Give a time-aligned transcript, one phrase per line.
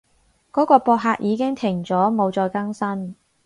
[0.51, 3.15] 嗰個博客已經停咗，冇再更新